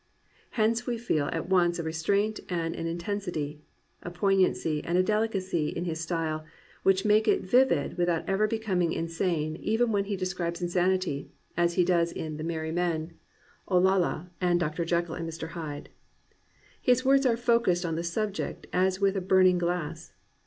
Hence 0.57 0.87
we 0.87 0.97
feel 0.97 1.27
at 1.31 1.47
once 1.47 1.77
a 1.77 1.83
restraint 1.83 2.39
and 2.49 2.75
an 2.75 2.87
intensity, 2.87 3.61
a 4.01 4.09
poignancy 4.09 4.83
and 4.83 4.97
a 4.97 5.03
delicacy 5.03 5.69
in 5.69 5.85
his 5.85 5.99
style, 6.01 6.43
which 6.81 7.05
make 7.05 7.27
it 7.27 7.41
vivid 7.43 7.97
without 7.99 8.27
ever 8.27 8.47
becoming 8.47 8.93
insane 8.93 9.57
even 9.57 9.91
when 9.91 10.05
he 10.05 10.15
describes 10.17 10.59
insanity, 10.59 11.29
as 11.55 11.75
he 11.75 11.85
does 11.85 12.11
in 12.11 12.37
The 12.37 12.43
Merry 12.43 12.71
Men, 12.71 13.13
374 13.67 13.77
AN 13.77 13.83
ADVENTURER 13.83 13.89
Olalla, 13.91 14.29
and 14.41 14.59
Dr. 14.59 14.85
JekyU 14.85 15.15
and 15.19 15.29
Mr. 15.29 15.49
Hyde. 15.49 15.89
His 16.81 17.05
words 17.05 17.27
are 17.27 17.37
focussed 17.37 17.85
on 17.85 17.95
the 17.95 18.17
object 18.19 18.65
as 18.73 18.99
with 18.99 19.15
a 19.15 19.21
burning 19.21 19.59
glass. 19.59 20.13